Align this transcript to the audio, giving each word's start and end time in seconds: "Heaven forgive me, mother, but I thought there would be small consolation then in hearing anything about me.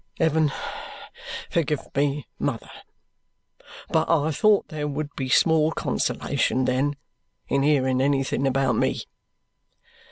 "Heaven 0.17 0.51
forgive 1.51 1.95
me, 1.95 2.25
mother, 2.39 2.71
but 3.91 4.09
I 4.09 4.31
thought 4.31 4.69
there 4.69 4.87
would 4.87 5.13
be 5.15 5.29
small 5.29 5.71
consolation 5.73 6.65
then 6.65 6.95
in 7.47 7.61
hearing 7.61 8.01
anything 8.01 8.47
about 8.47 8.73
me. 8.75 9.03